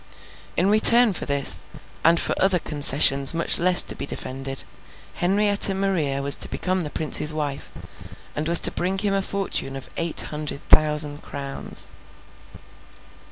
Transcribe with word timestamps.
In 0.57 0.67
return 0.67 1.13
for 1.13 1.27
this, 1.27 1.61
and 2.03 2.19
for 2.19 2.33
other 2.41 2.57
concessions 2.57 3.35
much 3.35 3.59
less 3.59 3.83
to 3.83 3.93
be 3.93 4.07
defended, 4.07 4.63
Henrietta 5.13 5.75
Maria 5.75 6.23
was 6.23 6.35
to 6.37 6.49
become 6.49 6.81
the 6.81 6.89
Prince's 6.89 7.31
wife, 7.35 7.69
and 8.35 8.47
was 8.47 8.59
to 8.61 8.71
bring 8.71 8.97
him 8.97 9.13
a 9.13 9.21
fortune 9.21 9.75
of 9.75 9.89
eight 9.97 10.21
hundred 10.21 10.67
thousand 10.69 11.21
crowns. 11.21 11.91